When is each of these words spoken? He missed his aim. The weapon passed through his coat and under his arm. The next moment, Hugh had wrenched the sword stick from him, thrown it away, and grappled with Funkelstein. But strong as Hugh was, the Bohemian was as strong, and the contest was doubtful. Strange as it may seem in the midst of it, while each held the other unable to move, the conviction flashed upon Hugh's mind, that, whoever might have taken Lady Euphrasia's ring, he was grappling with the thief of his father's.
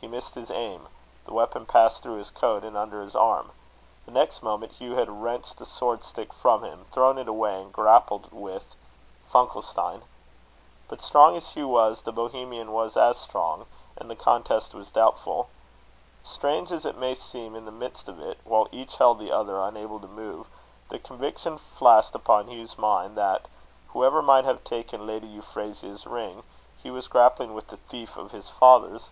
He 0.00 0.06
missed 0.06 0.36
his 0.36 0.48
aim. 0.52 0.86
The 1.24 1.32
weapon 1.34 1.66
passed 1.66 2.02
through 2.04 2.18
his 2.18 2.30
coat 2.30 2.62
and 2.62 2.76
under 2.76 3.02
his 3.02 3.16
arm. 3.16 3.50
The 4.06 4.12
next 4.12 4.44
moment, 4.44 4.74
Hugh 4.74 4.94
had 4.94 5.10
wrenched 5.10 5.58
the 5.58 5.66
sword 5.66 6.04
stick 6.04 6.32
from 6.32 6.62
him, 6.62 6.86
thrown 6.92 7.18
it 7.18 7.26
away, 7.26 7.60
and 7.62 7.72
grappled 7.72 8.30
with 8.32 8.76
Funkelstein. 9.28 10.02
But 10.86 11.00
strong 11.02 11.36
as 11.36 11.50
Hugh 11.50 11.66
was, 11.66 12.02
the 12.02 12.12
Bohemian 12.12 12.70
was 12.72 12.96
as 12.96 13.16
strong, 13.18 13.66
and 13.96 14.08
the 14.08 14.14
contest 14.14 14.72
was 14.72 14.92
doubtful. 14.92 15.48
Strange 16.22 16.70
as 16.70 16.86
it 16.86 16.96
may 16.96 17.16
seem 17.16 17.56
in 17.56 17.64
the 17.64 17.72
midst 17.72 18.08
of 18.08 18.20
it, 18.20 18.38
while 18.44 18.68
each 18.70 18.98
held 18.98 19.18
the 19.18 19.32
other 19.32 19.60
unable 19.60 19.98
to 19.98 20.06
move, 20.06 20.46
the 20.90 21.00
conviction 21.00 21.58
flashed 21.58 22.14
upon 22.14 22.46
Hugh's 22.46 22.78
mind, 22.78 23.16
that, 23.16 23.46
whoever 23.88 24.22
might 24.22 24.44
have 24.44 24.62
taken 24.62 25.08
Lady 25.08 25.26
Euphrasia's 25.26 26.06
ring, 26.06 26.44
he 26.80 26.88
was 26.88 27.08
grappling 27.08 27.52
with 27.52 27.66
the 27.66 27.78
thief 27.78 28.16
of 28.16 28.30
his 28.30 28.48
father's. 28.48 29.10